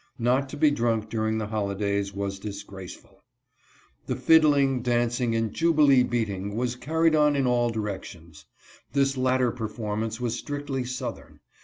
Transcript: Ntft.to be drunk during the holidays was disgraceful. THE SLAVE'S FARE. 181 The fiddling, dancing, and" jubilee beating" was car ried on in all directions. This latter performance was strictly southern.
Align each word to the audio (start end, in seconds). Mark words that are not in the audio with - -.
Ntft.to 0.19 0.57
be 0.57 0.71
drunk 0.71 1.11
during 1.11 1.37
the 1.37 1.45
holidays 1.45 2.11
was 2.11 2.39
disgraceful. 2.39 3.21
THE 4.07 4.15
SLAVE'S 4.15 4.25
FARE. 4.43 4.49
181 4.49 4.79
The 4.79 4.79
fiddling, 4.79 4.81
dancing, 4.81 5.35
and" 5.35 5.53
jubilee 5.53 6.01
beating" 6.01 6.55
was 6.55 6.75
car 6.75 7.03
ried 7.03 7.13
on 7.13 7.35
in 7.35 7.45
all 7.45 7.69
directions. 7.69 8.45
This 8.93 9.15
latter 9.15 9.51
performance 9.51 10.19
was 10.19 10.33
strictly 10.33 10.85
southern. 10.85 11.39